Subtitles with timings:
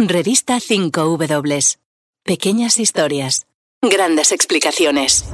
[0.00, 1.78] Revista 5W.
[2.22, 3.48] Pequeñas historias.
[3.82, 5.24] Grandes explicaciones.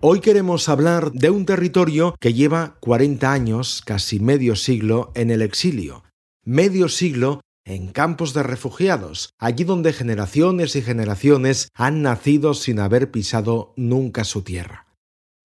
[0.00, 5.42] Hoy queremos hablar de un territorio que lleva 40 años, casi medio siglo, en el
[5.42, 6.04] exilio.
[6.44, 13.10] Medio siglo en campos de refugiados, allí donde generaciones y generaciones han nacido sin haber
[13.10, 14.86] pisado nunca su tierra.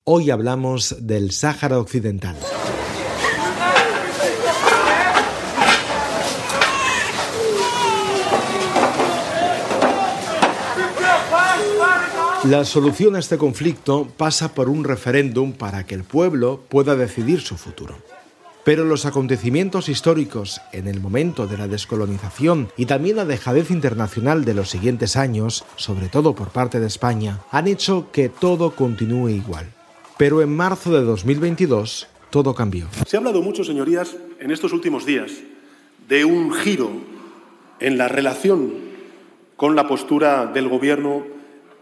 [0.03, 2.37] Hoy hablamos del Sáhara Occidental.
[12.49, 17.41] La solución a este conflicto pasa por un referéndum para que el pueblo pueda decidir
[17.41, 17.95] su futuro.
[18.63, 24.45] Pero los acontecimientos históricos en el momento de la descolonización y también la dejadez internacional
[24.45, 29.27] de los siguientes años, sobre todo por parte de España, han hecho que todo continúe
[29.27, 29.65] igual.
[30.17, 32.87] Pero en marzo de 2022 todo cambió.
[33.05, 35.31] Se ha hablado mucho, señorías, en estos últimos días
[36.07, 36.91] de un giro
[37.81, 38.73] en la relación
[39.57, 41.35] con la postura del Gobierno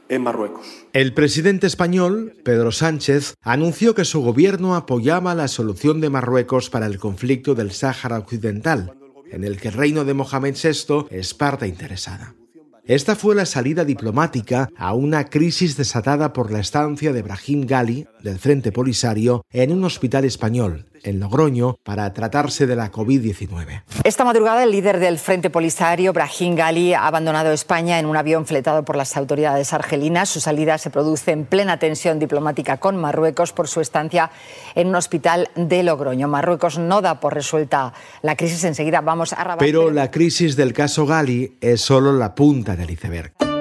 [0.09, 0.65] en Marruecos.
[0.93, 6.85] El presidente español, Pedro Sánchez, anunció que su gobierno apoyaba la solución de Marruecos para
[6.85, 8.93] el conflicto del Sáhara Occidental,
[9.31, 12.35] en el que el reino de Mohamed VI es parte interesada.
[12.87, 18.05] Esta fue la salida diplomática a una crisis desatada por la estancia de Brahim Gali,
[18.21, 23.83] del Frente Polisario, en un hospital español, en Logroño para tratarse de la COVID-19.
[24.03, 28.45] Esta madrugada el líder del Frente Polisario, Brahim Gali, ha abandonado España en un avión
[28.45, 30.29] fletado por las autoridades argelinas.
[30.29, 34.31] Su salida se produce en plena tensión diplomática con Marruecos por su estancia
[34.73, 36.27] en un hospital de Logroño.
[36.27, 38.63] Marruecos no da por resuelta la crisis.
[38.63, 43.54] Enseguida vamos a Pero la crisis del caso Gali es solo la punta del iceberg.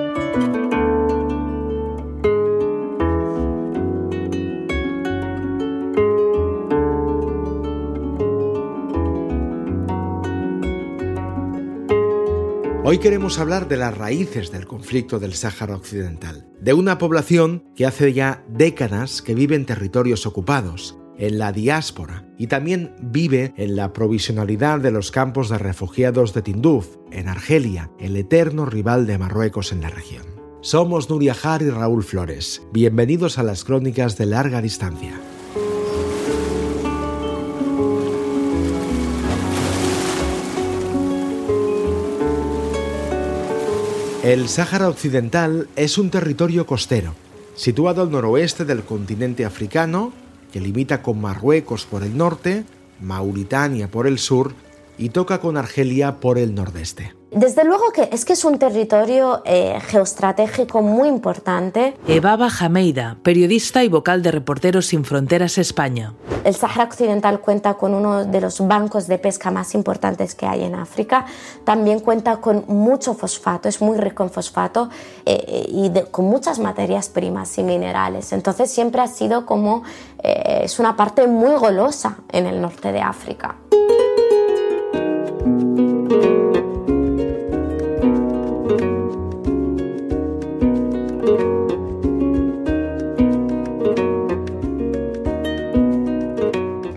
[12.95, 17.87] Hoy queremos hablar de las raíces del conflicto del Sáhara Occidental, de una población que
[17.87, 23.75] hace ya décadas que vive en territorios ocupados, en la diáspora, y también vive en
[23.75, 29.19] la provisionalidad de los campos de refugiados de Tinduf, en Argelia, el eterno rival de
[29.19, 30.27] Marruecos en la región.
[30.61, 32.63] Somos Nuria Jar y Raúl Flores.
[32.73, 35.21] Bienvenidos a las crónicas de larga distancia.
[44.25, 47.15] El Sáhara Occidental es un territorio costero,
[47.57, 50.15] situado al noroeste del continente africano,
[50.51, 52.65] que limita con Marruecos por el norte,
[53.03, 54.55] Mauritania por el sur
[54.97, 57.13] y toca con Argelia por el nordeste.
[57.35, 61.97] Desde luego que es que es un territorio eh, geoestratégico muy importante.
[62.07, 66.15] Evaba Jameida, periodista y vocal de Reporteros Sin Fronteras España.
[66.45, 70.63] El Sahara Occidental cuenta con uno de los bancos de pesca más importantes que hay
[70.63, 71.27] en África.
[71.65, 74.89] También cuenta con mucho fosfato, es muy rico en fosfato
[75.27, 78.33] eh, y con muchas materias primas y minerales.
[78.33, 79.83] Entonces siempre ha sido como,
[80.23, 83.57] eh, es una parte muy golosa en el norte de África.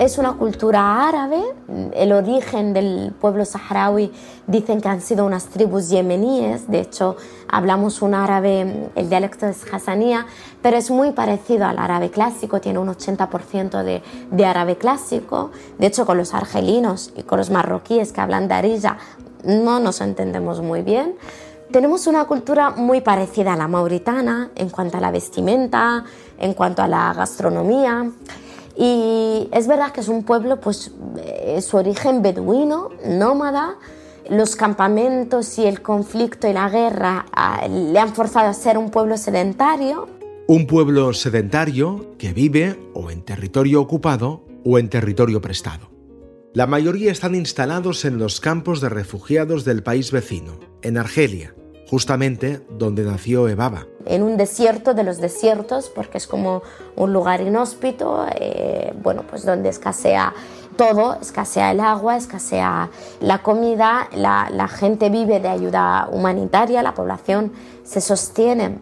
[0.08, 1.42] Es una cultura árabe.
[1.94, 4.10] El origen del pueblo saharaui
[4.48, 6.72] dicen que han sido unas tribus yemeníes.
[6.72, 7.18] De hecho,
[7.50, 10.26] hablamos un árabe, el dialecto es hasanía,
[10.62, 12.62] pero es muy parecido al árabe clásico.
[12.62, 14.02] Tiene un 80% de,
[14.32, 15.52] de, árabe clásico.
[15.78, 18.98] De hecho, con los argelinos y con los marroquíes que hablan darija
[19.44, 21.16] no nos entendemos muy bien.
[21.70, 26.06] Tenemos una cultura muy parecida a la mauritana en cuanto a la vestimenta,
[26.40, 28.10] en cuanto a la gastronomía.
[28.78, 33.78] Y es verdad que es un pueblo, pues, eh, su origen beduino, nómada.
[34.30, 38.92] Los campamentos y el conflicto y la guerra ah, le han forzado a ser un
[38.92, 40.08] pueblo sedentario.
[40.48, 45.90] Un pueblo sedentario que vive o en territorio ocupado o en territorio prestado.
[46.54, 51.54] La mayoría están instalados en los campos de refugiados del país vecino, en Argelia,
[51.90, 53.88] justamente donde nació Ebaba.
[54.06, 56.62] En un desierto de los desiertos, porque es como
[56.96, 60.34] un lugar inhóspito, eh, bueno, pues donde escasea
[60.78, 62.90] todo, escasea el agua, escasea
[63.20, 67.52] la comida, la, gente vive de ayuda humanitaria, la población
[67.84, 68.78] se sostiene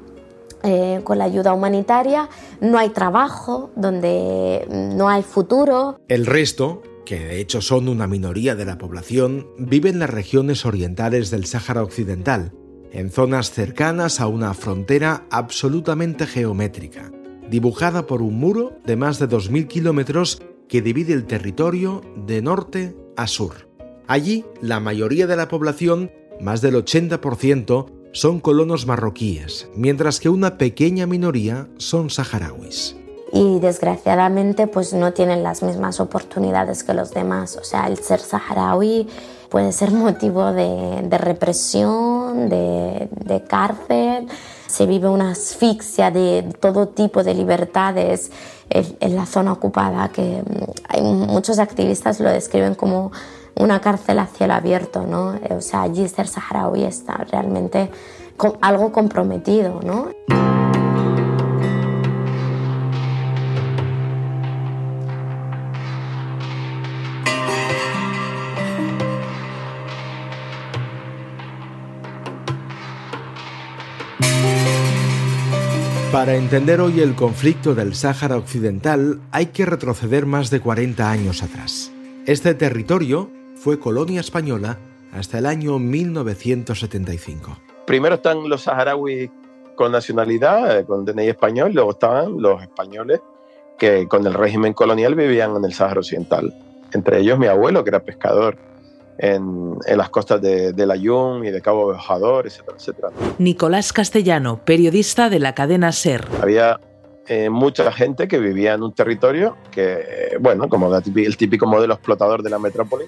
[0.63, 5.99] eh, con la ayuda humanitaria, no hay trabajo, donde no hay futuro.
[6.07, 10.65] El resto, que de hecho son una minoría de la población, vive en las regiones
[10.65, 12.51] orientales del Sáhara Occidental,
[12.91, 17.11] en zonas cercanas a una frontera absolutamente geométrica,
[17.49, 22.95] dibujada por un muro de más de 2.000 kilómetros que divide el territorio de norte
[23.17, 23.69] a sur.
[24.07, 30.57] Allí, la mayoría de la población más del 80% son colonos marroquíes, mientras que una
[30.57, 32.95] pequeña minoría son saharauis.
[33.33, 37.57] Y desgraciadamente pues no tienen las mismas oportunidades que los demás.
[37.57, 39.07] O sea, el ser saharaui
[39.55, 44.27] puede ser motivo de, represión, de, de cárcel.
[44.67, 48.33] Se vive una asfixia de todo tipo de libertades
[48.69, 53.13] en, la zona ocupada, que mm, hay muchos activistas lo describen como
[53.55, 55.39] una cárcel a cielo abierto, ¿no?
[55.49, 57.89] O sea, allí ser saharaui está realmente
[58.59, 60.09] algo comprometido, ¿no?
[76.25, 81.43] Para entender hoy el conflicto del Sáhara Occidental hay que retroceder más de 40 años
[81.43, 81.91] atrás.
[82.25, 84.79] Este territorio fue colonia española
[85.13, 87.59] hasta el año 1975.
[87.85, 89.29] Primero están los saharauis
[89.75, 93.21] con nacionalidad, eh, con DNI español, luego estaban los españoles
[93.77, 96.51] que con el régimen colonial vivían en el Sáhara Occidental.
[96.91, 98.57] Entre ellos mi abuelo, que era pescador
[99.17, 103.09] en, las costas de, de la y de Cabo Bojador, etcétera, etcétera.
[103.37, 106.25] Nicolás Castellano, periodista de la cadena SER.
[106.41, 106.79] Había
[107.27, 112.43] eh, mucha gente que vivía en un territorio que, bueno, como el típico modelo explotador
[112.43, 113.05] de la metrópoli,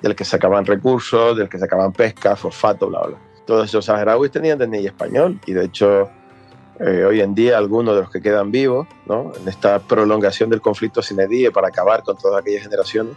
[0.00, 3.18] del que sacaban recursos, del que sacaban pesca, fosfato, bla, bla.
[3.46, 6.08] Todos esos saharauis tenían DNI español y de hecho
[6.80, 9.32] eh, hoy en día algunos de los que quedan vivos, ¿no?
[9.40, 13.16] en esta prolongación del conflicto sin edie para acabar con todas aquellas generaciones,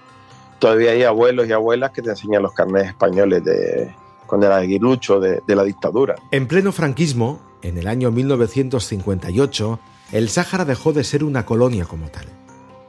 [0.62, 3.92] todavía hay abuelos y abuelas que te enseñan los carnets españoles de,
[4.28, 6.16] con el aguilucho de, de la dictadura.
[6.30, 9.80] En pleno franquismo, en el año 1958,
[10.12, 12.28] el Sáhara dejó de ser una colonia como tal.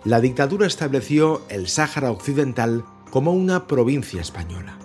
[0.04, 4.76] La dictadura estableció el Sáhara Occidental como una provincia española.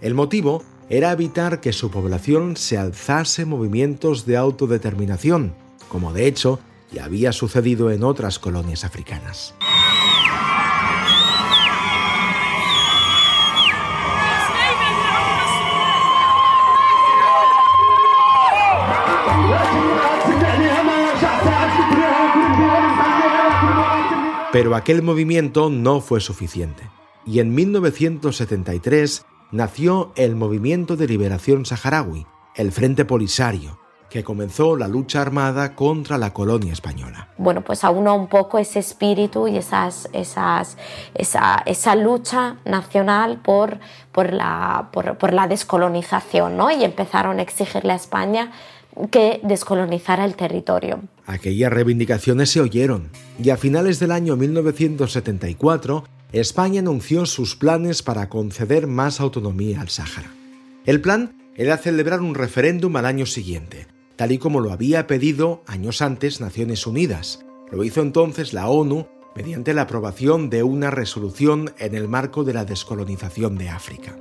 [0.00, 5.54] El motivo era evitar que su población se alzase movimientos de autodeterminación,
[5.88, 6.58] como de hecho
[6.90, 9.54] ya había sucedido en otras colonias africanas.
[24.52, 26.90] Pero aquel movimiento no fue suficiente,
[27.24, 32.26] y en 1973 nació el Movimiento de Liberación Saharaui,
[32.56, 33.78] el Frente Polisario,
[34.10, 37.28] que comenzó la lucha armada contra la colonia española.
[37.38, 40.76] Bueno, pues aunó un poco ese espíritu y esas, esas,
[41.14, 43.78] esa, esa lucha nacional por,
[44.12, 46.70] por, la, por, por la descolonización, ¿no?
[46.70, 48.52] Y empezaron a exigirle a España
[49.10, 51.00] que descolonizara el territorio.
[51.26, 53.10] Aquellas reivindicaciones se oyeron
[53.42, 59.88] y a finales del año 1974 España anunció sus planes para conceder más autonomía al
[59.88, 60.32] Sáhara.
[60.86, 63.86] El plan era celebrar un referéndum al año siguiente,
[64.16, 67.44] tal y como lo había pedido años antes Naciones Unidas.
[67.70, 69.06] Lo hizo entonces la ONU
[69.36, 74.16] mediante la aprobación de una resolución en el marco de la descolonización de África.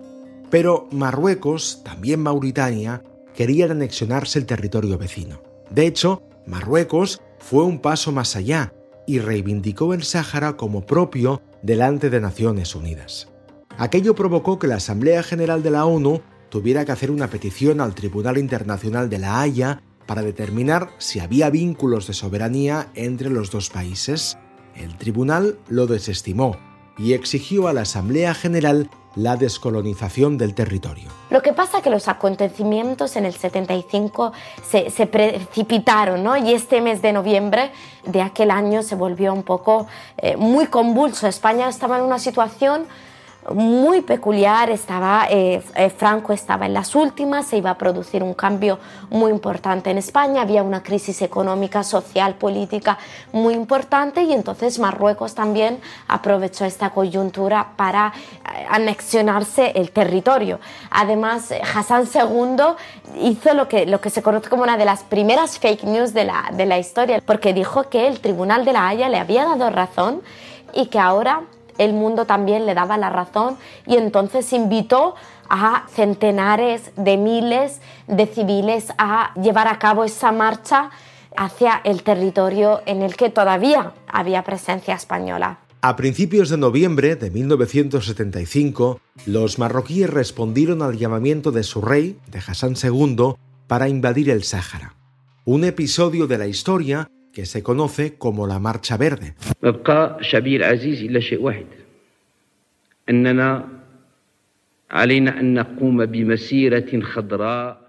[0.50, 3.04] Pero Marruecos, también Mauritania,
[3.36, 5.42] querían anexionarse el territorio vecino.
[5.70, 8.74] De hecho, Marruecos fue un paso más allá
[9.08, 13.28] y reivindicó el Sáhara como propio delante de Naciones Unidas.
[13.78, 17.96] Aquello provocó que la Asamblea General de la ONU tuviera que hacer una petición al
[17.96, 23.70] Tribunal Internacional de la Haya para determinar si había vínculos de soberanía entre los dos
[23.70, 24.38] países.
[24.76, 26.58] El tribunal lo desestimó
[26.98, 31.10] y exigió a la Asamblea General la descolonización del territorio.
[31.30, 34.32] Lo que pasa es que los acontecimientos en el 75
[34.68, 36.38] se, se, precipitaron, ¿no?
[36.38, 37.72] Y este mes de noviembre
[38.06, 39.88] de aquel año se volvió un poco
[40.18, 41.28] eh, muy convulso.
[41.28, 42.86] España estaba en una situación
[43.50, 48.36] muy peculiar, estaba, eh, eh, Franco estaba en las últimas, se iba a producir un
[48.36, 48.78] cambio
[49.10, 53.00] muy importante en España, había una crisis económica, social, política
[53.32, 60.60] muy importante y entonces Marruecos también aprovechó esta coyuntura para eh, anexionarse el territorio.
[60.92, 62.64] Además, Hassan II
[63.22, 66.26] hizo lo que, lo que se conoce como una de las primeras fake news de
[66.26, 69.70] la, de la historia, porque dijo que el Tribunal de la Haya le había dado
[69.72, 70.22] razón
[70.74, 71.42] y que ahora
[71.82, 75.16] el mundo también le daba la razón y entonces invitó
[75.50, 80.92] a centenares de miles de civiles a llevar a cabo esa marcha
[81.36, 85.60] hacia el territorio en el que todavía había presencia española.
[85.82, 92.38] A principios de noviembre de 1975, los marroquíes respondieron al llamamiento de su rey, de
[92.38, 93.34] Hassan II,
[93.66, 94.94] para invadir el Sáhara.
[95.44, 99.36] Un episodio de la historia que se conoce como la Marcha Verde.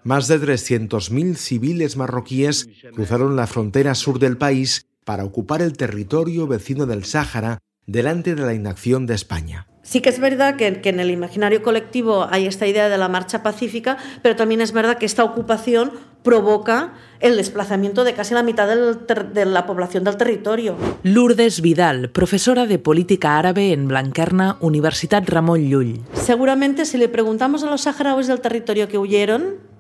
[0.04, 6.46] Más de 300.000 civiles marroquíes cruzaron la frontera sur del país para ocupar el territorio
[6.46, 9.66] vecino del Sáhara delante de la inacción de España.
[9.82, 13.42] Sí que es verdad que, en el imaginario colectivo hay esta idea de la marcha
[13.42, 15.90] pacífica, pero también es verdad que esta ocupación
[16.22, 20.76] provoca el desplazamiento de casi la mitad de la población del territorio.
[21.02, 26.00] Lourdes Vidal, profesora de política árabe en Blanquerna, Universidad Ramón Llull.
[26.12, 29.71] Seguramente si le preguntamos a los saharauis del territorio que huyeron,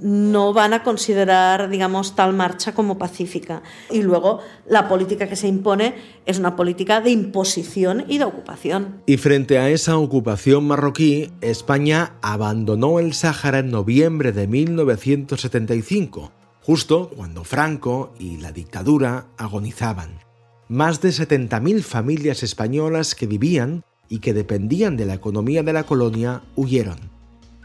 [0.00, 3.62] no van a considerar, digamos, tal marcha como pacífica.
[3.90, 5.94] Y luego la política que se impone
[6.26, 9.02] es una política de imposición y de ocupación.
[9.06, 17.10] Y frente a esa ocupación marroquí, España abandonó el Sáhara en noviembre de 1975, justo
[17.16, 20.20] cuando Franco y la dictadura agonizaban.
[20.68, 25.84] Más de 70.000 familias españolas que vivían y que dependían de la economía de la
[25.84, 26.98] colonia huyeron.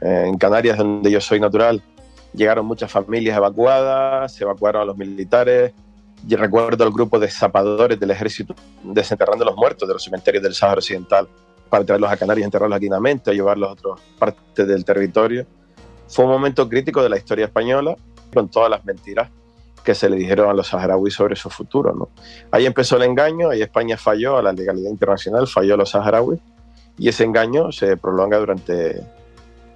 [0.02, 1.82] En Canarias, donde yo soy natural,
[2.34, 5.74] llegaron muchas familias evacuadas, se evacuaron a los militares.
[6.25, 10.54] Yo recuerdo el grupo de zapadores del ejército desenterrando los muertos de los cementerios del
[10.54, 11.28] Sáhara Occidental
[11.70, 15.46] para traerlos a Canarias, enterrarlos aquí en mente, a llevarlos a otras partes del territorio.
[16.08, 17.96] Fue un momento crítico de la historia española,
[18.34, 19.30] con todas las mentiras
[19.84, 21.94] que se le dijeron a los saharauis sobre su futuro.
[21.94, 22.10] ¿no?
[22.52, 26.40] Ahí empezó el engaño, ahí España falló a la legalidad internacional, falló a los saharauis,
[26.98, 29.02] y ese engaño se prolonga durante,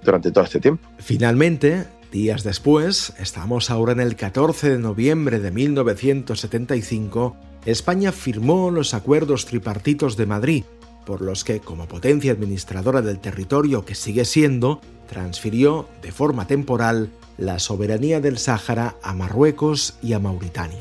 [0.02, 0.88] durante todo este tiempo.
[0.98, 7.36] Finalmente, Días después, estamos ahora en el 14 de noviembre de 1975,
[7.66, 10.64] España firmó los acuerdos tripartitos de Madrid,
[11.04, 17.10] por los que, como potencia administradora del territorio que sigue siendo, transfirió de forma temporal
[17.36, 20.78] la soberanía del Sáhara a Marruecos y a Mauritania.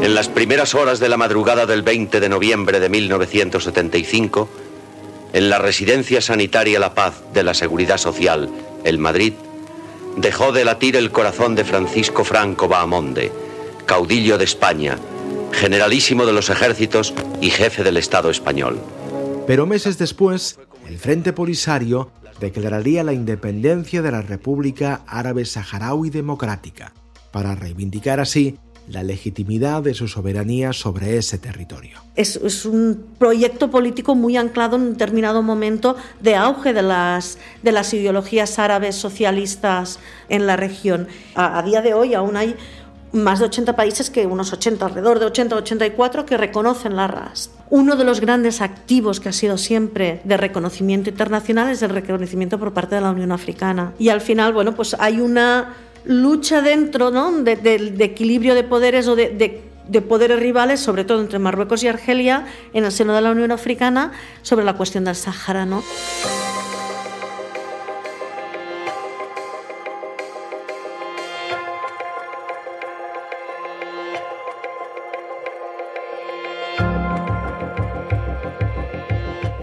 [0.00, 4.48] En las primeras horas de la madrugada del 20 de noviembre de 1975,
[5.32, 8.48] en la Residencia Sanitaria La Paz de la Seguridad Social,
[8.84, 9.32] el Madrid,
[10.16, 13.30] dejó de latir el corazón de Francisco Franco Bahamonde,
[13.84, 14.98] caudillo de España,
[15.52, 18.80] generalísimo de los ejércitos y jefe del Estado español.
[19.46, 20.58] Pero meses después,
[20.88, 26.92] el Frente Polisario declararía la independencia de la República Árabe Saharaui Democrática,
[27.30, 31.98] para reivindicar así la legitimidad de su soberanía sobre ese territorio.
[32.14, 37.72] Es, un proyecto político muy anclado en un determinado momento de auge de las, de
[37.72, 41.08] las ideologías árabes socialistas en la región.
[41.34, 42.54] A, día de hoy aún hay
[43.12, 47.50] más de 80 países que unos 80, alrededor de 80 84 que reconocen la RAS.
[47.70, 52.58] Uno de los grandes activos que ha sido siempre de reconocimiento internacional es el reconocimiento
[52.58, 53.92] por parte de la Unión Africana.
[53.98, 55.74] Y al final, bueno, pues hay una
[56.06, 57.32] lucha dentro ¿no?
[57.42, 62.46] de, equilibrio de poderes o de, de, poderes rivales, sobre todo entre Marruecos y Argelia,
[62.72, 65.66] en el seno de la Unión Africana, sobre la cuestión del Sáhara.
[65.66, 65.82] ¿no?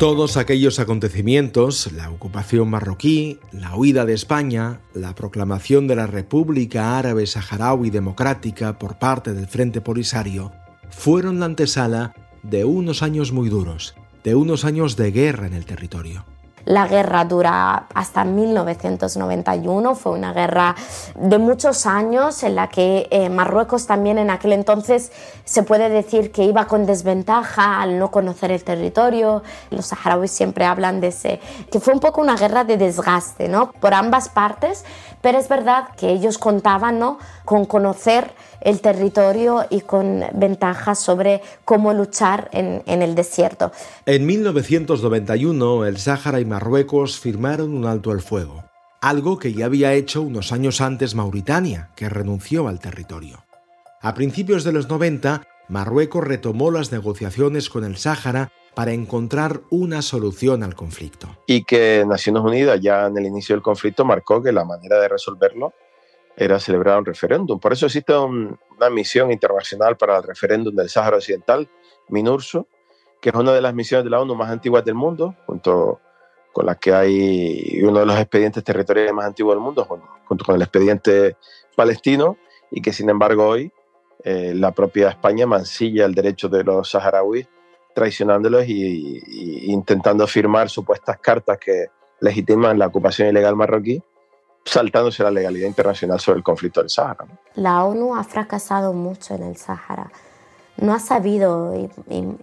[0.04, 6.98] Todos aquellos acontecimientos, la ocupación marroquí, la huida de España, la proclamación de la República
[6.98, 10.52] Árabe Saharaui Democrática por parte del Frente Polisario,
[10.90, 13.96] fueron la antesala de unos años muy duros,
[14.26, 16.26] de unos años de guerra en el territorio.
[16.65, 20.75] La guerra dura hasta 1991, fue una guerra
[21.15, 25.12] de muchos años en la que eh, Marruecos también en aquel entonces
[25.43, 29.43] se puede decir que iba con desventaja al no conocer el territorio.
[29.72, 33.74] Los saharauis siempre hablan de ese, que fue un poco una guerra de desgaste, ¿no?
[33.74, 34.86] Por ambas partes,
[35.24, 37.18] pero es verdad que ellos contaban, ¿no?
[37.46, 43.72] Con conocer el territorio y con ventajas sobre cómo luchar en, el desierto.
[44.06, 48.65] En 1991, el Sáhara y Marruecos firmaron un alto al fuego,
[49.01, 53.46] algo que ya había hecho unos años antes Mauritania, que renunció al territorio.
[54.01, 60.01] A principios de los 90, Marruecos retomó las negociaciones con el Sáhara para encontrar una
[60.01, 61.27] solución al conflicto.
[61.46, 65.08] Y que Naciones Unidas ya en el inicio del conflicto marcó que la manera de
[65.08, 65.74] resolverlo
[66.36, 67.60] era celebrar un referéndum.
[67.60, 71.70] Por eso existe una misión internacional para el referéndum del Sáhara Occidental,
[72.10, 72.68] MINURSO,
[73.22, 76.00] que es una de las misiones de la ONU más antiguas del mundo, junto
[76.51, 79.86] con la que hay uno de los expedientes territoriales más antiguos del mundo,
[80.25, 81.38] junto con el expediente
[81.75, 82.38] palestino,
[82.70, 83.72] y que sin embargo hoy
[84.24, 87.48] eh, la propia España mancilla el derecho de los saharauis,
[87.94, 91.88] traicionándolos y intentando firmar supuestas cartas que
[92.20, 94.02] legitiman la ocupación ilegal marroquí
[94.66, 97.26] saltándose la legalidad internacional sobre el conflicto del Sáhara.
[97.56, 100.12] La ONU ha fracasado mucho en el Sáhara.
[100.78, 101.74] no ha sabido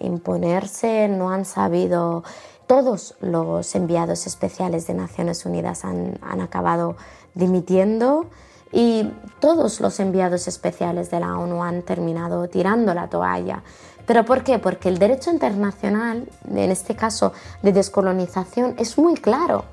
[0.00, 2.24] imponerse, no han sabido...
[2.66, 6.96] Todos los enviados especiales de Naciones Unidas han, han acabado
[7.34, 8.26] dimitiendo
[8.70, 13.64] y todos los enviados especiales de la ONU han terminado tirando la toalla.
[14.06, 14.58] ¿Pero por qué?
[14.58, 19.64] Porque el derecho internacional, en este caso de descolonización, es muy claro.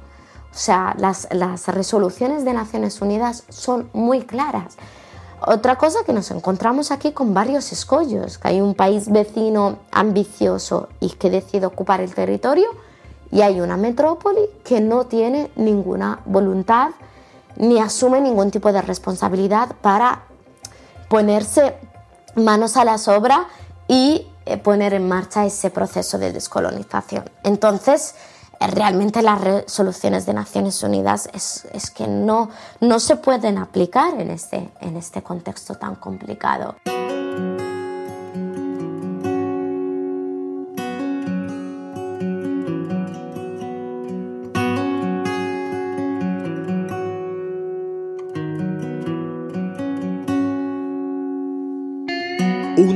[0.51, 4.77] O sea, las, las resoluciones de Naciones Unidas son muy claras.
[5.39, 10.89] Otra cosa que nos encontramos aquí con varios escollos, que hay un país vecino ambicioso
[11.00, 12.67] y que decide ocupar el territorio
[13.31, 16.91] y hay una metrópoli que no tiene ninguna voluntad
[17.55, 20.24] ni asume ningún tipo de responsabilidad para
[21.07, 21.75] ponerse
[22.36, 23.48] manos a la obra
[23.88, 27.29] y eh, poner en marcha ese proceso de descolonización.
[27.44, 28.15] Entonces,
[28.60, 32.50] realmente las resoluciones de Naciones Unidas es, que no,
[32.82, 36.75] no se pueden aplicar en este, en este contexto tan complicado.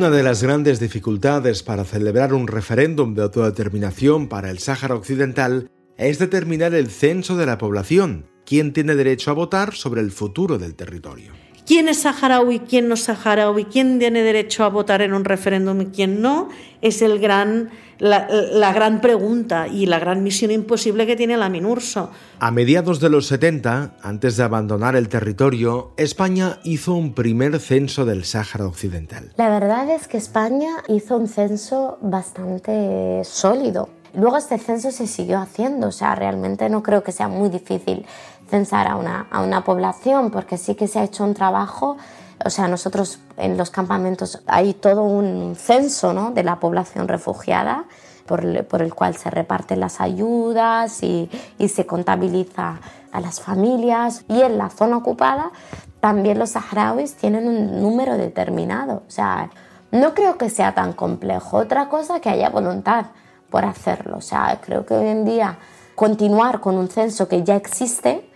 [0.02, 5.70] Una de las grandes dificultades para celebrar un referéndum de autodeterminación para el Sáhara Occidental
[5.96, 10.58] es determinar el censo de la población, quién tiene derecho a votar sobre el futuro
[10.58, 11.34] del territorio.
[11.72, 15.80] ¿Quién es saharaui, quién no es saharaui, quién tiene derecho a votar en un referéndum
[15.80, 16.50] y quién no?
[16.82, 22.12] Es el gran la, gran pregunta y la gran misión imposible que tiene la MINURSO.
[22.40, 28.04] A mediados de los 70, antes de abandonar el territorio, España hizo un primer censo
[28.04, 29.32] del Sáhara Occidental.
[29.38, 33.88] La verdad es que España hizo un censo bastante sólido.
[34.14, 38.06] Luego este censo se siguió haciendo, o sea, realmente no creo que sea muy difícil
[38.52, 41.98] censar a una, a una población, porque sí que se ha hecho un trabajo
[42.46, 46.32] o sea, nosotros en los campamentos hay todo un censo ¿no?
[46.32, 47.86] de la población refugiada
[48.26, 52.80] por, el cual se reparten las ayudas y, y, se contabiliza
[53.12, 54.24] a las familias.
[54.30, 55.52] Y en la zona ocupada
[56.00, 59.04] también los saharauis tienen un número determinado.
[59.06, 59.50] O sea,
[59.92, 61.58] no creo que sea tan complejo.
[61.58, 63.08] Otra cosa que haya voluntad
[63.50, 64.18] por hacerlo.
[64.18, 65.58] O sea, creo que hoy en día
[65.96, 68.31] continuar con un censo que ya existe,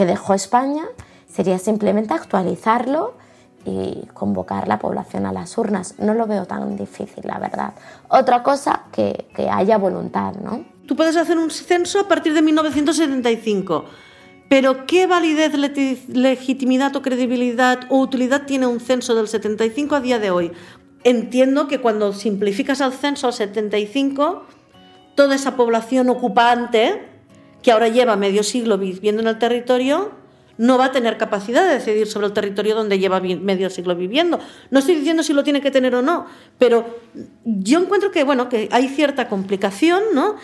[0.00, 0.84] que dejó España,
[1.28, 3.18] sería simplemente actualizarlo
[3.66, 5.96] y convocar la población a las urnas.
[5.98, 7.74] No lo veo tan difícil, la verdad.
[8.08, 10.64] Otra cosa, que, que haya voluntad, ¿no?
[10.86, 13.84] Tú puedes hacer un censo a partir de 1975,
[14.48, 15.52] pero ¿qué validez,
[16.08, 20.52] legitimidad o credibilidad o utilidad tiene un censo del 75 a día de hoy?
[21.04, 24.46] Entiendo que cuando simplificas el censo al 75,
[25.14, 27.09] toda esa población ocupante,
[27.62, 30.12] que ahora lleva medio siglo viviendo en el territorio,
[30.58, 34.38] no va a tener capacidad de decidir sobre el territorio donde lleva medio siglo viviendo.
[34.70, 36.26] No estoy diciendo si lo tiene que tener o no,
[36.58, 36.98] pero
[37.44, 40.36] yo encuentro que, bueno, que hay cierta complicación, ¿no?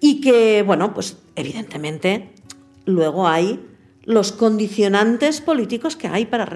[0.00, 2.32] Y que, bueno, pues evidentemente
[2.84, 3.60] luego hay
[4.04, 6.46] los condicionantes políticos que hay para,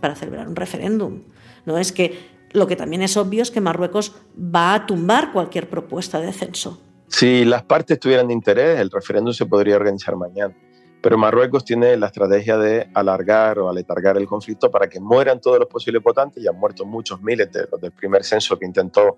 [0.00, 1.22] para celebrar un referéndum.
[1.64, 1.78] ¿no?
[1.78, 2.18] Es que
[2.52, 6.80] lo que también es obvio es que Marruecos va a tumbar cualquier propuesta de censo.
[7.08, 10.54] Si las partes tuvieran interés, el referéndum se podría organizar mañana.
[11.06, 15.60] Pero Marruecos tiene la estrategia de alargar o aletargar el conflicto para que mueran todos
[15.60, 16.42] los posibles votantes.
[16.42, 19.16] Ya han muerto muchos miles de los del primer censo que intentó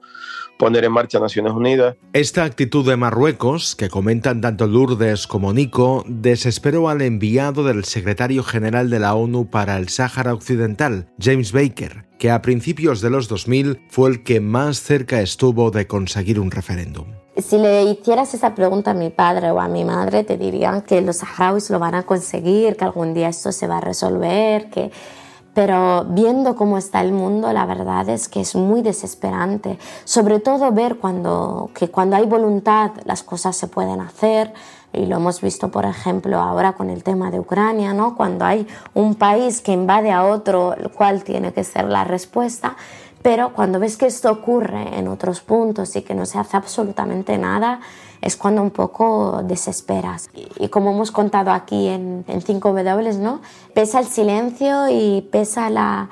[0.58, 1.96] poner en marcha Naciones Unidas.
[2.12, 8.42] Esta actitud de Marruecos, que comentan tanto Lourdes como Nico, desesperó al enviado del secretario
[8.42, 13.28] general de la ONU para el Sáhara Occidental, James Baker, que a principios de los
[13.28, 17.06] 2000 fue el que más cerca estuvo de conseguir un referéndum.
[17.38, 21.00] Si le hicieras esa pregunta a mi padre o a mi madre, te dirían que
[21.00, 24.90] los saharauis lo van a conseguir, que algún día esto se va a resolver, que...
[25.54, 29.76] Pero viendo cómo está el mundo, la verdad es que es muy desesperante.
[30.04, 34.52] Sobre todo ver cuando, que cuando hay voluntad las cosas se pueden hacer.
[34.92, 38.16] Y lo hemos visto, por ejemplo, ahora con el tema de Ucrania, ¿no?
[38.16, 42.76] Cuando hay un país que invade a otro, el cual tiene que ser la respuesta
[43.28, 47.36] pero cuando ves que esto ocurre en otros puntos y que no se hace absolutamente
[47.36, 47.80] nada,
[48.22, 50.30] es cuando un poco desesperas.
[50.58, 53.42] Y, como hemos contado aquí en, en 5W, ¿no?
[53.74, 56.08] pesa el silencio y pesa la,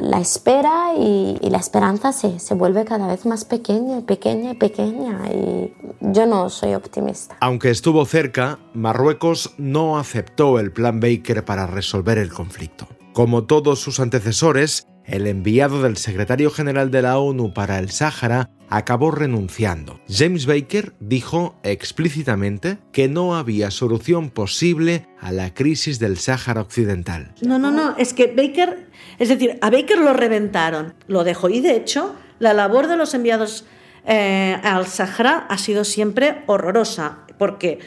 [0.00, 5.20] la, espera y, y, la esperanza se, se vuelve cada vez más pequeña, pequeña, pequeña.
[5.30, 7.36] Y yo no soy optimista.
[7.40, 12.88] Aunque estuvo cerca, Marruecos no aceptó el plan Baker para resolver el conflicto.
[13.12, 18.50] Como todos sus antecesores, el enviado del secretario general de la ONU para el Sáhara
[18.68, 20.00] acabó renunciando.
[20.08, 27.34] James Baker dijo explícitamente que no había solución posible a la crisis del Sáhara Occidental.
[27.42, 28.86] No, no, no, es que Baker,
[29.18, 33.12] es decir, a Baker lo reventaron, lo dejó y de hecho la labor de los
[33.12, 33.64] enviados
[34.06, 37.80] eh, al Sahara ha sido siempre horrorosa, porque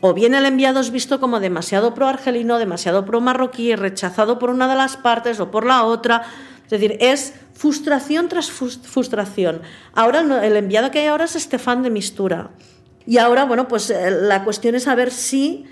[0.00, 4.74] o bien el enviado es visto como demasiado pro-argelino, demasiado pro-marroquí, rechazado por una de
[4.74, 6.24] las partes o por la otra.
[6.64, 9.62] Es decir, es frustración tras frustración.
[9.92, 12.50] Ahora el enviado que hay ahora es Estefan de Mistura.
[13.06, 15.66] Y ahora, bueno, pues eh, la cuestión es saber si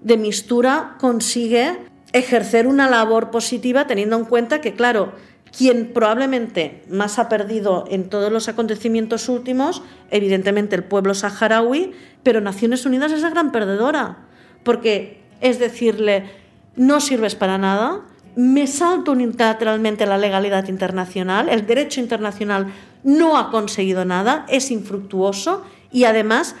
[0.00, 1.76] de Mistura consigue
[2.12, 5.12] ejercer una labor positiva teniendo en cuenta que, claro,
[5.56, 12.40] quien probablemente más ha perdido en todos los acontecimientos últimos, evidentemente el pueblo saharaui, pero
[12.40, 14.26] Naciones Unidas es la gran perdedora,
[14.62, 16.30] porque es decirle,
[16.76, 18.02] no sirves para nada,
[18.38, 22.72] me salto unilateralmente la legalidad internacional, el derecho internacional
[23.02, 26.54] no ha conseguido nada, es infructuoso y además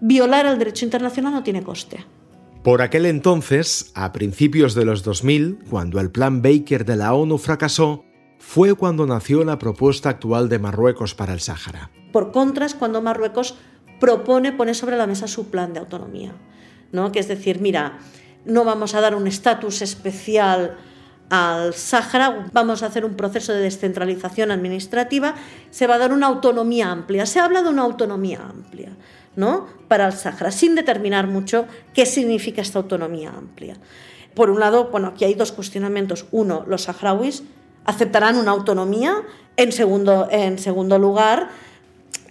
[0.00, 2.04] violar el derecho internacional no tiene coste.
[2.64, 7.38] Por aquel entonces, a principios de los 2000, cuando el plan Baker de la ONU
[7.38, 8.04] fracasó,
[8.40, 11.92] fue cuando nació la propuesta actual de Marruecos para el Sáhara.
[12.12, 13.54] Por contra, es cuando Marruecos
[14.00, 16.32] propone, pone sobre la mesa su plan de autonomía,
[16.90, 17.12] ¿no?
[17.12, 18.00] que es decir, mira,
[18.48, 20.76] no vamos a dar un estatus especial
[21.30, 25.34] al Sáhara, vamos a hacer un proceso de descentralización administrativa,
[25.70, 27.26] se va a dar una autonomía amplia.
[27.26, 28.90] Se habla de una autonomía amplia.
[29.36, 29.68] ¿no?
[29.86, 33.76] para el Sáhara, sin determinar mucho qué significa esta autonomía amplia.
[34.34, 36.26] Por un lado, bueno, aquí hay dos cuestionamientos.
[36.32, 37.44] Uno, los saharauis
[37.84, 39.14] aceptarán una autonomía.
[39.56, 41.50] En segundo, en segundo lugar,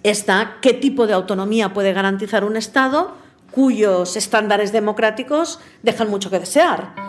[0.02, 3.14] está qué tipo de autonomía puede garantizar un Estado
[3.50, 7.08] cuyos estándares democráticos dejan mucho que desear.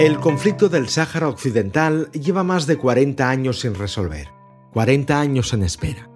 [0.00, 4.28] El conflicto del Sáhara Occidental lleva más de 40 años sin resolver,
[4.72, 6.09] 40 años en espera,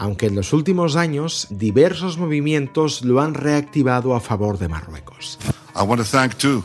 [0.00, 5.38] aunque en los últimos años diversos movimientos lo han reactivado a favor de Marruecos.
[5.76, 6.64] I want to thank too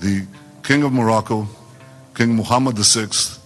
[0.00, 0.26] the
[0.62, 1.46] King of Morocco,
[2.14, 3.38] King Mohammed VI,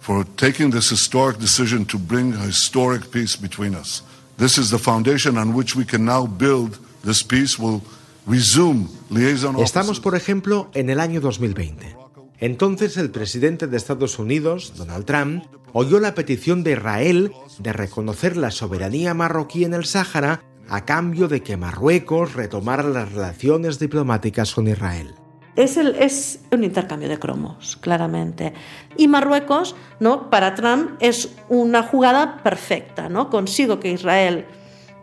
[0.00, 4.02] for taking this historic decision to bring a historic peace between us.
[4.36, 7.58] This is the foundation on which we can now build this peace.
[7.58, 7.80] Will
[8.26, 9.56] resume liaison.
[9.58, 12.05] Estamos, por ejemplo, en el año 2020.
[12.38, 18.36] Entonces el presidente de Estados Unidos, Donald Trump, oyó la petición de Israel de reconocer
[18.36, 24.52] la soberanía marroquí en el Sáhara a cambio de que Marruecos retomara las relaciones diplomáticas
[24.54, 25.14] con Israel.
[25.56, 28.52] Es, un intercambio de cromos, claramente.
[28.98, 30.28] Y Marruecos, ¿no?
[30.28, 33.08] para Trump, es una jugada perfecta.
[33.08, 33.30] ¿no?
[33.30, 34.44] Consigo que Israel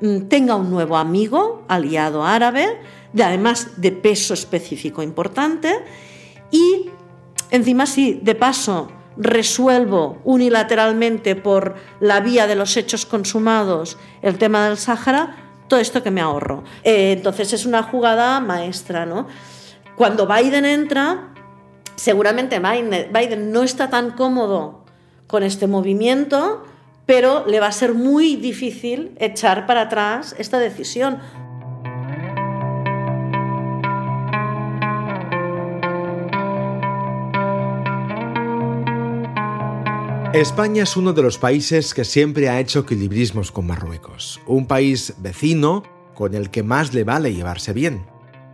[0.02, 2.68] mm, tenga un nuevo amigo, aliado árabe,
[3.14, 5.74] de, además de peso específico importante,
[6.52, 6.92] y
[7.54, 14.68] Encima, si de paso resuelvo unilateralmente por la vía de los hechos consumados el tema
[14.68, 15.36] del Sáhara,
[15.68, 16.64] todo esto que me ahorro.
[16.84, 19.28] Eh, entonces es una jugada maestra, ¿no?
[19.96, 21.32] Cuando Biden entra,
[21.96, 24.84] seguramente Biden no está tan cómodo
[25.28, 26.64] con este movimiento,
[27.06, 31.20] pero le va a ser muy difícil echar para atrás esta decisión.
[40.34, 45.14] España es uno de los países que siempre ha hecho equilibrismos con Marruecos, un país
[45.20, 45.84] vecino
[46.16, 48.08] con el que más le vale llevarse bien.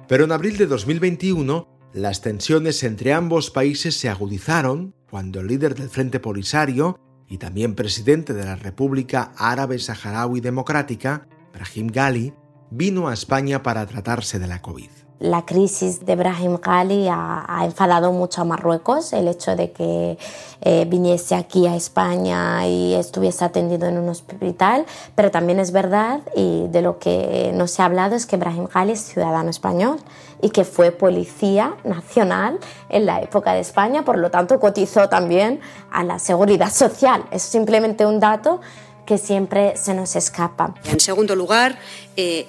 [0.09, 5.73] Pero en abril de 2021, las tensiones entre ambos países se agudizaron cuando el líder
[5.73, 12.33] del Frente Polisario y también presidente de la República Árabe Saharaui Democrática, Brahim Ghali,
[12.71, 14.89] vino a España para tratarse de la COVID.
[15.19, 20.17] La crisis de Brahim Ghali ha, enfadado mucho a Marruecos, el hecho de que
[20.61, 26.21] eh, viniese aquí a España y estuviese atendido en un hospital, pero también es verdad,
[26.37, 29.99] y de lo que no se ha hablado, es que Brahim Ghali es ciudadano español
[30.41, 35.59] y que fue policía nacional en la época de España, por lo tanto cotizó también
[35.91, 37.25] a la seguridad social.
[37.31, 38.61] Es simplemente un dato
[39.05, 40.75] que siempre se nos escapa.
[40.85, 41.77] En segundo lugar,
[42.15, 42.47] eh,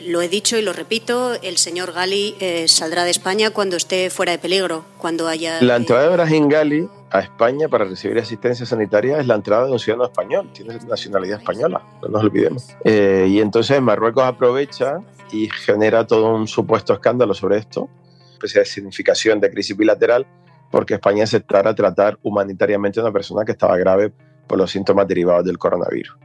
[0.00, 4.10] lo he dicho y lo repito, el señor Gali eh, saldrá de España cuando esté
[4.10, 5.60] fuera de peligro, cuando haya...
[5.62, 9.72] La entrada de Brahim Gali a España para recibir asistencia sanitaria es la entrada de
[9.72, 12.68] un ciudadano español, tiene nacionalidad española, no nos olvidemos.
[12.84, 14.98] Eh, y entonces Marruecos aprovecha
[15.30, 17.88] y genera todo un supuesto escándalo sobre esto,
[18.32, 20.26] especie de significación de crisis bilateral,
[20.70, 24.12] porque España aceptara tratar humanitariamente a una persona que estaba grave
[24.46, 26.16] por los síntomas derivados del coronavirus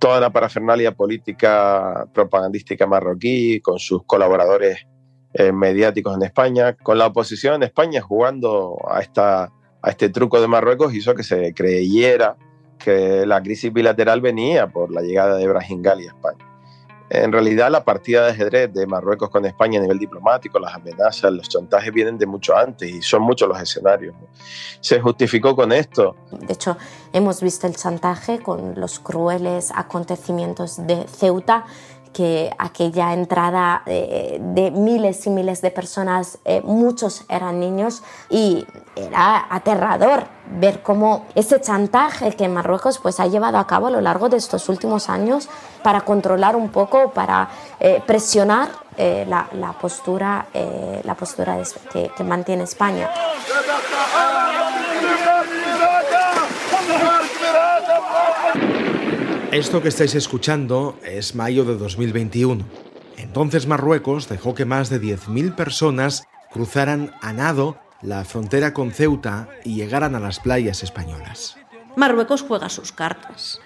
[0.00, 4.86] toda la parafernalia política propagandística marroquí, con sus colaboradores
[5.34, 10.40] eh, mediáticos en España, con la oposición en España jugando a, esta, a este truco
[10.40, 12.36] de Marruecos, hizo que se creyera
[12.78, 16.49] que la crisis bilateral venía por la llegada de Brahim Gali a España.
[17.12, 21.32] En realidad, la partida de ajedrez de Marruecos con España a nivel diplomático, las amenazas,
[21.32, 24.14] los chantajes vienen de mucho antes y son muchos los escenarios.
[24.80, 26.14] Se justificó con esto.
[26.30, 26.76] De hecho,
[27.12, 31.66] hemos visto el chantaje con los crueles acontecimientos de Ceuta
[32.12, 38.66] que aquella entrada eh, de miles y miles de personas, eh, muchos eran niños, y
[38.96, 40.24] era aterrador
[40.58, 44.36] ver cómo ese chantaje que Marruecos pues, ha llevado a cabo a lo largo de
[44.36, 45.48] estos últimos años
[45.82, 48.68] para controlar un poco, para eh, presionar
[48.98, 50.46] la, la, postura,
[51.04, 51.56] la postura
[51.90, 53.08] que, que mantiene España.
[59.52, 62.64] Esto que estáis escuchando es mayo de 2021.
[63.16, 69.48] Entonces Marruecos dejó que más de 10.000 personas cruzaran a nado la frontera con Ceuta
[69.64, 71.56] y llegaran a las playas españolas.
[71.96, 73.60] Marruecos juega sus cartas,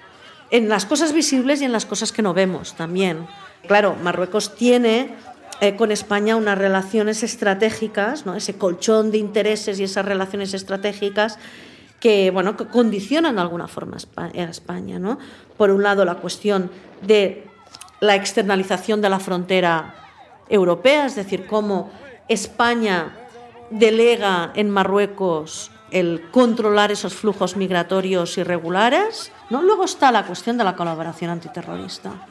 [0.51, 3.27] en las cosas visibles y en las cosas que no vemos también.
[3.66, 5.14] Claro, Marruecos tiene
[5.61, 8.37] eh, con España unas relaciones estratégicas, ¿no?
[8.37, 11.38] ese colchón de intereses y esas relaciones estratégicas
[12.05, 14.99] que, bueno, condicionan de alguna forma a España.
[14.99, 15.19] ¿no?
[15.57, 17.49] Por un lado, la cuestión de
[18.01, 19.95] la externalización de la frontera
[20.51, 21.90] europea, es decir, cómo
[22.29, 23.17] España
[23.71, 29.33] delega en Marruecos el controlar esos flujos migratorios irregulares.
[29.49, 29.62] ¿no?
[29.62, 32.27] Luego está la cuestión de la colaboración antiterrorista.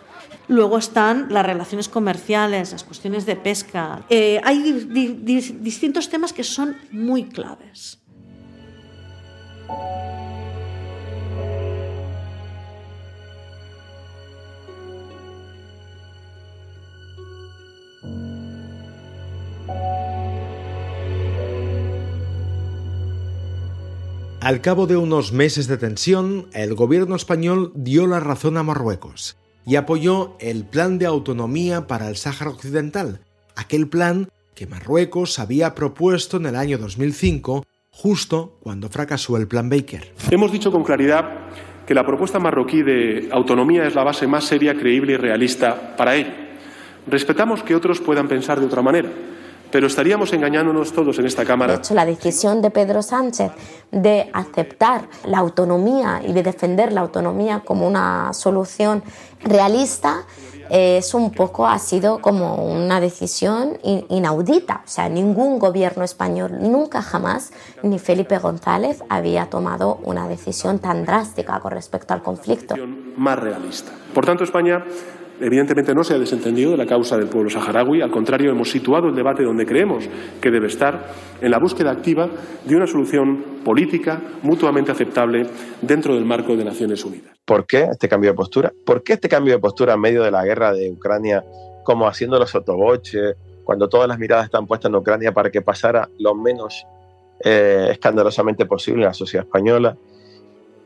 [0.50, 4.04] Luego están las relaciones comerciales, las cuestiones de pesca.
[4.08, 8.03] Eh, hay distintos temas que son muy claves.
[24.44, 29.38] Al cabo de unos meses de tensión, el gobierno español dio la razón a Marruecos
[29.66, 33.22] y apoyó el plan de autonomía para el Sáhara Occidental,
[33.56, 39.70] aquel plan que Marruecos había propuesto en el año 2005, justo cuando fracasó el plan
[39.70, 40.12] Baker.
[40.30, 41.30] Hemos dicho con claridad
[41.86, 46.16] que la propuesta marroquí de autonomía es la base más seria, creíble y realista para
[46.16, 46.32] ello.
[47.08, 49.10] Respetamos que otros puedan pensar de otra manera
[49.74, 51.74] pero estaríamos engañándonos todos en esta Cámara.
[51.74, 53.52] De hecho, la decisión de Pedro Sánchez
[53.90, 59.02] de aceptar la autonomía y de defender la autonomía como una solución
[59.44, 60.28] realista
[60.74, 64.82] es un poco, ha sido como una decisión inaudita.
[64.84, 71.06] O sea, ningún gobierno español, nunca jamás, ni Felipe González había tomado una decisión tan
[71.06, 72.76] drástica con respecto al conflicto.
[73.18, 73.92] Más realista.
[74.16, 74.84] Por tanto, España
[75.40, 79.08] evidentemente no se ha desentendido de la causa del pueblo saharaui, al contrario, hemos situado
[79.08, 80.06] el debate donde creemos
[80.42, 81.08] que debe estar,
[81.42, 82.30] en la búsqueda activa
[82.66, 85.46] de una solución política mutuamente aceptable
[85.82, 87.34] dentro del marco de Naciones Unidas.
[87.46, 88.72] ¿Por qué este cambio de postura?
[88.86, 91.44] ¿Por qué este cambio de postura en medio de la guerra de Ucrania,
[91.84, 96.10] como haciendo los sotoboches, cuando todas las miradas están puestas en Ucrania para que pasara
[96.20, 96.86] lo menos
[97.44, 99.98] eh, escandalosamente posible en la sociedad española?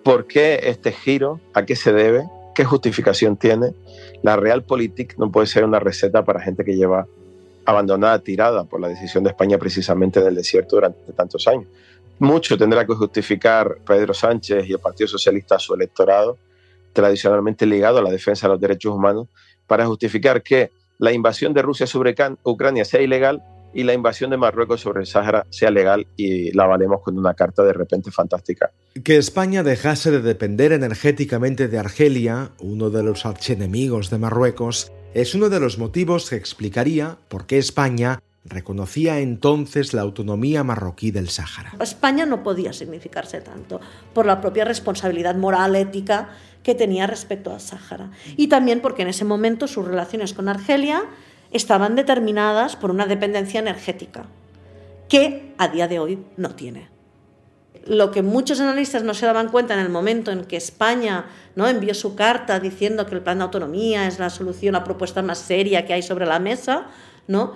[0.04, 1.40] ¿Por qué este giro?
[1.54, 2.24] ¿A qué se debe?
[2.58, 3.76] ¿Qué justificación tiene?
[4.24, 7.06] La Realpolitik no puede ser una receta para gente que lleva
[7.66, 11.68] abandonada, tirada por la decisión de España precisamente del desierto durante tantos años.
[12.18, 16.40] Mucho tendrá que justificar Pedro Sánchez y el Partido Socialista a su electorado,
[16.94, 19.28] tradicionalmente ligado a la defensa de los derechos humanos,
[19.68, 23.40] para justificar que la invasión de Rusia sobre Ucrania sea ilegal
[23.78, 27.36] y la invasión de Marruecos sobre el Sáhara sea legal y la valemos con una
[27.36, 28.72] carta de repente fantástica.
[29.04, 35.36] Que España dejase de depender energéticamente de Argelia, uno de los archenemigos de Marruecos, es
[35.36, 41.30] uno de los motivos que explicaría por qué España reconocía entonces la autonomía marroquí del
[41.30, 41.74] Sáhara.
[41.80, 43.80] España no podía significarse tanto
[44.16, 46.30] por la propia responsabilidad moral, ética
[46.64, 48.10] que tenía respecto al Sáhara.
[48.38, 51.04] Y también porque en ese momento sus relaciones con Argelia
[51.52, 54.26] estaban determinadas por una dependencia energética
[55.10, 56.90] que a día de hoy no tiene.
[57.86, 61.68] Lo que muchos analistas no se daban cuenta en el momento en que España ¿no?
[61.68, 65.38] envió su carta diciendo que el plan de autonomía es la solución, la propuesta más
[65.38, 66.88] seria que hay sobre la mesa,
[67.28, 67.54] ¿no?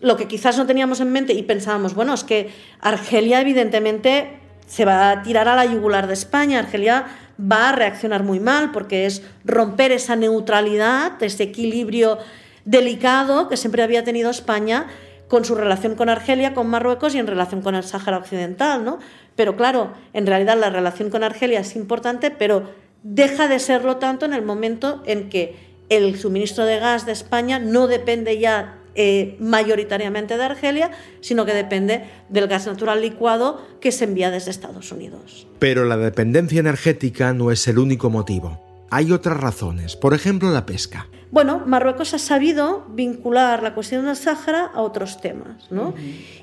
[0.00, 4.84] lo que quizás no teníamos en mente y pensábamos, bueno, es que Argelia evidentemente se
[4.84, 7.06] va a tirar a la yugular de España, Argelia
[7.40, 12.18] va a reaccionar muy mal porque es romper esa neutralidad, ese equilibrio
[12.66, 14.88] delicado que siempre había tenido España
[15.28, 18.98] con su relación con Argelia, con Marruecos y en relación con el Sáhara Occidental, ¿no?
[19.34, 22.70] Pero claro, en realidad la relación con Argelia es importante, pero
[23.02, 25.56] deja de serlo tanto en el momento en que
[25.88, 31.54] el suministro de gas de España no depende ya eh, mayoritariamente de Argelia, sino que
[31.54, 35.46] depende del gas natural licuado que se envía desde Estados Unidos.
[35.58, 38.60] Pero la dependencia energética no es el único motivo.
[38.90, 41.08] Hay otras razones, por ejemplo la pesca.
[41.30, 45.92] Bueno, Marruecos ha sabido vincular la cuestión del Sáhara a otros temas, ¿no?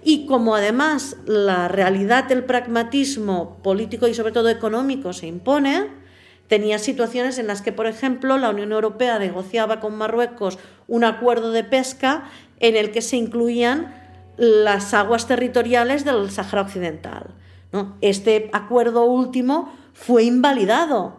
[0.04, 5.88] Y como además la realidad del pragmatismo político y sobre todo económico se impone,
[6.48, 11.52] tenía situaciones en las que, por ejemplo, la Unión Europea negociaba con Marruecos un acuerdo
[11.52, 12.26] de pesca
[12.60, 13.94] en el que se incluían
[14.36, 17.28] las aguas territoriales del Sáhara Occidental.
[17.72, 17.96] ¿no?
[18.02, 21.18] Este acuerdo último fue invalidado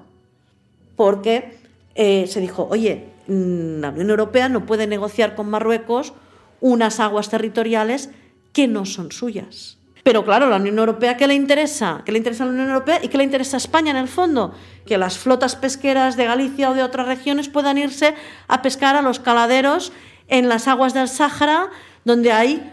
[0.96, 1.56] porque
[1.94, 6.12] eh, se dijo, oye, la Unión Europea no puede negociar con Marruecos
[6.60, 8.10] unas aguas territoriales
[8.52, 9.78] que no son suyas.
[10.02, 12.02] Pero claro, la Unión Europea, ¿qué le interesa?
[12.04, 14.08] ¿Qué le interesa a la Unión Europea y qué le interesa a España en el
[14.08, 14.54] fondo?
[14.84, 18.14] Que las flotas pesqueras de Galicia o de otras regiones puedan irse
[18.46, 19.92] a pescar a los caladeros
[20.28, 21.70] en las aguas del Sáhara,
[22.04, 22.70] donde hay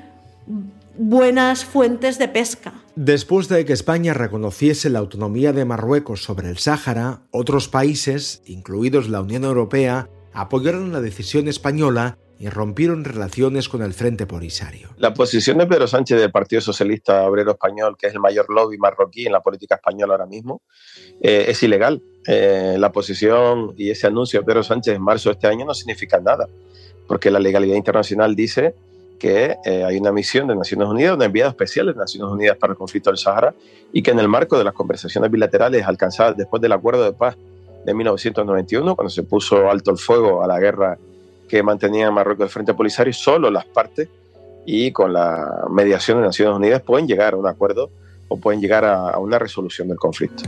[0.98, 2.74] buenas fuentes de pesca.
[2.96, 9.08] Después de que España reconociese la autonomía de Marruecos sobre el Sáhara, otros países, incluidos
[9.08, 14.90] la Unión Europea, apoyaron la decisión española y rompieron relaciones con el Frente Polisario.
[14.98, 18.80] La posición de Pedro Sánchez del Partido Socialista Obrero Español, que es el mayor lobby
[18.80, 20.64] marroquí en la política española ahora mismo,
[21.22, 22.02] eh, es ilegal.
[22.26, 25.76] Eh, la posición y ese anuncio de Pedro Sánchez en marzo de este año no
[25.76, 26.48] significa nada,
[27.08, 28.74] porque la legalidad internacional dice
[29.20, 32.74] que eh, hay una misión de Naciones Unidas, una enviada especial de Naciones Unidas para
[32.74, 33.54] el conflicto del Sahara,
[33.94, 37.38] y que en el marco de las conversaciones bilaterales alcanzadas después del acuerdo de paz
[37.86, 40.98] de 1991, cuando se puso alto el fuego a la guerra
[41.48, 44.08] que mantenía Marruecos el Frente Polisario, solo las partes
[44.66, 47.90] y con la mediación de Naciones Unidas pueden llegar a un acuerdo
[48.28, 50.44] o pueden llegar a una resolución del conflicto.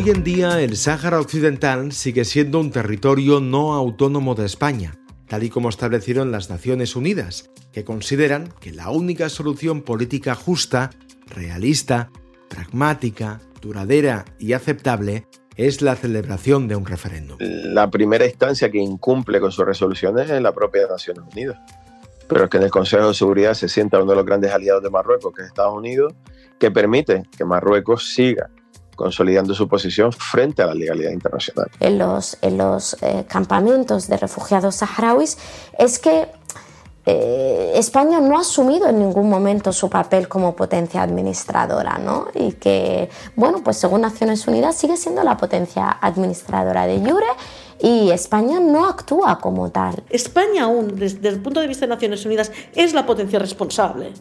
[0.00, 4.94] Hoy en día el Sáhara Occidental sigue siendo un territorio no autónomo de España,
[5.26, 10.90] tal y como establecieron las Naciones Unidas, que consideran que la única solución política justa,
[11.26, 12.12] realista,
[12.48, 17.36] pragmática, duradera y aceptable es la celebración de un referéndum.
[17.40, 21.58] La primera instancia que incumple con sus resoluciones es la propia Naciones Unidas.
[22.28, 24.80] Pero es que en el Consejo de Seguridad se sienta uno de los grandes aliados
[24.80, 26.14] de Marruecos, que es Estados Unidos,
[26.60, 28.48] que permite que Marruecos siga
[28.98, 31.70] consolidando su posición frente a la legalidad internacional.
[31.78, 35.38] En los, en los eh, campamentos de refugiados saharauis
[35.78, 36.26] es que
[37.06, 42.26] eh, España no ha asumido en ningún momento su papel como potencia administradora, ¿no?
[42.34, 47.32] Y que, bueno, pues según Naciones Unidas sigue siendo la potencia administradora de Jure
[47.80, 50.02] y España no actúa como tal.
[50.10, 54.12] España aún, desde el punto de vista de Naciones Unidas, es la potencia responsable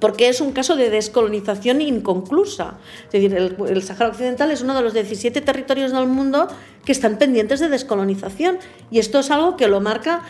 [0.00, 2.78] porque es un caso de descolonización inconclusa.
[3.06, 6.48] Es decir, el, el, Sáhara Occidental es uno de los 17 territorios del mundo
[6.84, 8.58] que están pendientes de descolonización
[8.90, 10.22] y esto es algo que lo marca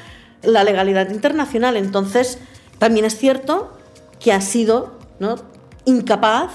[0.42, 1.76] la legalidad internacional.
[1.76, 2.38] Entonces,
[2.78, 3.76] también es cierto
[4.20, 4.98] que ha sido
[5.84, 6.52] incapaz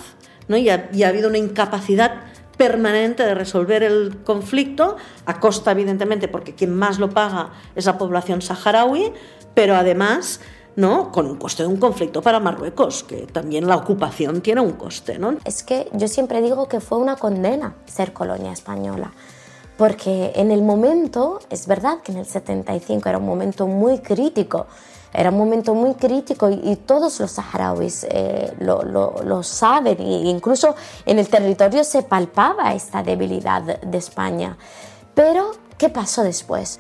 [0.48, 0.58] ¿no?
[0.58, 2.24] Y ha habido una incapacidad
[2.58, 7.98] permanente de resolver el conflicto, a costa, evidentemente, porque quien más lo paga es la
[7.98, 9.14] población saharaui,
[9.56, 10.42] pero además
[10.76, 11.12] ¿no?
[11.12, 15.20] Con un coste de un conflicto para Marruecos, que también la ocupación tiene un coste,
[15.20, 15.38] ¿no?
[15.44, 19.12] Es que yo siempre digo que fue una condena ser colonia española.
[19.78, 24.68] Porque en el momento, es verdad que en el 75 era un momento muy crítico,
[25.14, 30.30] era un momento muy crítico y, todos los saharauis eh, lo, lo, lo, saben e
[30.30, 34.58] incluso en el territorio se palpaba esta debilidad de España.
[35.14, 36.80] Pero, ¿qué pasó después?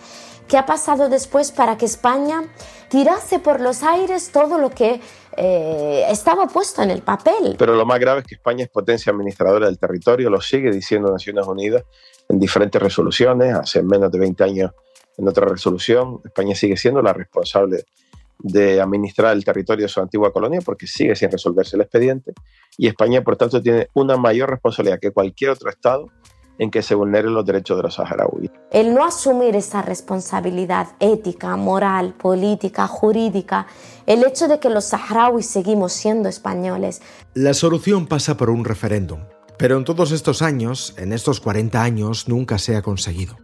[0.52, 2.44] ¿Qué ha pasado después para que España
[2.90, 5.00] tirase por los aires todo lo que
[5.38, 7.56] eh, estaba puesto en el papel?
[7.58, 11.10] Pero lo más grave es que España es potencia administradora del territorio, lo sigue diciendo
[11.10, 11.86] Naciones Unidas
[12.28, 14.72] en diferentes resoluciones, hace menos de 20 años
[15.18, 17.86] en otra resolución, España sigue siendo la responsable
[18.40, 22.34] de administrar el territorio de su antigua colonia porque sigue sin resolverse el expediente
[22.78, 26.08] y España, por tanto, tiene una mayor responsabilidad que cualquier otro Estado
[26.62, 28.52] en que se vulneren los derechos de los saharauis.
[28.70, 33.66] El no asumir esa responsabilidad ética, moral, política, jurídica,
[34.06, 37.02] el hecho de que los saharauis seguimos siendo españoles.
[37.34, 39.22] La solución pasa por un referéndum,
[39.58, 43.38] pero en todos estos años, en estos 40 años, nunca se ha conseguido.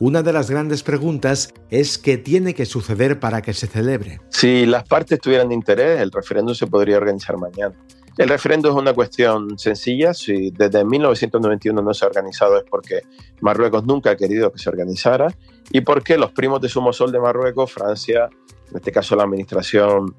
[0.00, 4.20] Una de las grandes preguntas es qué tiene que suceder para que se celebre.
[4.30, 7.76] Si las partes tuvieran interés, el referéndum se podría organizar mañana
[8.20, 10.12] El referéndum es una cuestión sencilla.
[10.12, 13.00] Si desde 1991 no se ha organizado es porque
[13.40, 15.34] Marruecos nunca ha querido que se organizara
[15.70, 18.28] y porque los primos de Sumo Sol de Marruecos, Francia,
[18.70, 20.14] en este caso la administración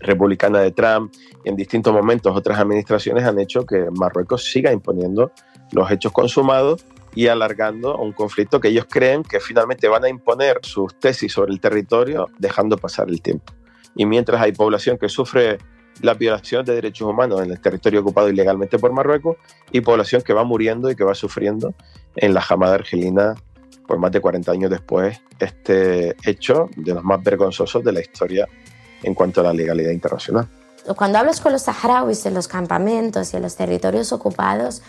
[0.00, 1.10] republicana de Trump
[1.42, 5.32] y en distintos momentos otras administraciones han hecho que Marruecos siga imponiendo
[5.70, 10.58] los hechos consumados y alargando un conflicto que ellos creen que finalmente van a imponer
[10.60, 13.54] sus tesis sobre el territorio dejando pasar el tiempo.
[13.96, 15.56] Y mientras hay población que sufre
[16.00, 19.36] la violación de derechos humanos en el territorio ocupado ilegalmente por Marruecos
[19.70, 21.74] y población que va muriendo y que va sufriendo
[22.16, 23.34] en la jamada argelina
[23.86, 28.48] por más de 40 años después este hecho de los más vergonzosos de la historia
[29.02, 30.48] en cuanto a la legalidad internacional.
[30.96, 34.82] Cuando hablas con los saharauis en los campamentos y en los territorios ocupados,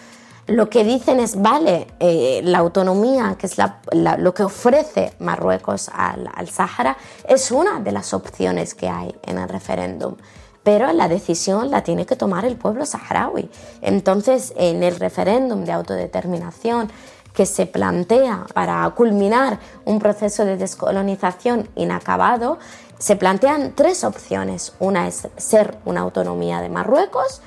[0.48, 3.56] lo que dicen es, vale, eh, la autonomía, que es
[3.94, 6.98] lo que ofrece Marruecos al, al Sáhara,
[7.28, 10.16] es una de las opciones que hay en el referéndum
[10.64, 13.50] pero la decisión la tiene que tomar el pueblo saharaui.
[13.82, 16.90] Entonces, en el referéndum de autodeterminación
[17.34, 22.60] que se plantea para culminar un proceso de descolonización inacabado,
[23.00, 24.74] se plantean tres opciones.
[24.80, 27.42] Una es ser una autonomía de Marruecos,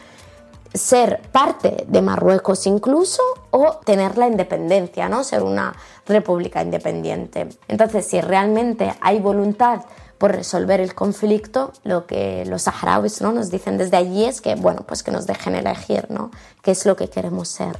[0.75, 5.25] ser parte de Marruecos incluso o tener la independencia, ¿no?
[5.25, 5.75] ser una
[6.07, 7.49] república independiente.
[7.69, 9.83] Entonces, si realmente hay voluntad
[10.19, 13.33] por resolver el conflicto, lo que los saharauis ¿no?
[13.33, 16.31] nos dicen desde allí es que, bueno, pues que nos dejen elegir, ¿no?
[16.63, 17.79] ¿Qué es lo que queremos ser?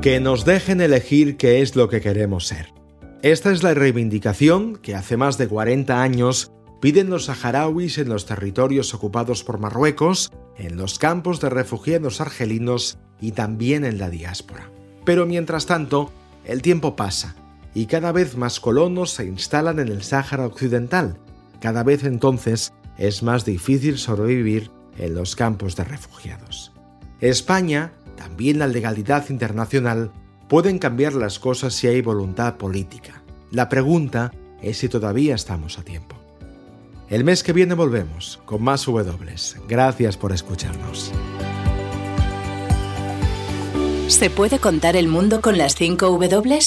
[0.00, 2.72] Que nos dejen elegir qué es lo que queremos ser.
[3.20, 8.24] Esta es la reivindicación que hace más de 40 años piden los saharauis en los
[8.24, 14.70] territorios ocupados por Marruecos, en los campos de refugiados argelinos y también en la diáspora.
[15.04, 16.10] Pero mientras tanto,
[16.46, 17.36] el tiempo pasa
[17.74, 21.18] y cada vez más colonos se instalan en el Sáhara Occidental.
[21.60, 26.72] Cada vez entonces es más difícil sobrevivir en los campos de refugiados.
[27.20, 30.12] España también la legalidad internacional
[30.46, 33.22] pueden cambiar las cosas si hay voluntad política.
[33.50, 36.16] La pregunta es si todavía estamos a tiempo.
[37.08, 39.34] El mes que viene volvemos con más W.
[39.66, 41.10] Gracias por escucharnos.
[44.08, 46.58] ¿Se puede contar el mundo con las 5 W?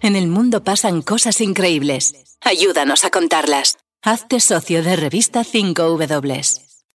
[0.00, 2.36] En el mundo pasan cosas increíbles.
[2.40, 3.76] Ayúdanos a contarlas.
[4.02, 6.67] Hazte socio de revista 5 W.